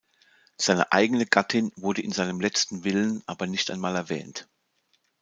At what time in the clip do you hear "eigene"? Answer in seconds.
0.93-1.27